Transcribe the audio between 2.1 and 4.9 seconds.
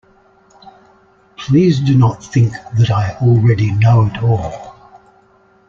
think that I already know it all.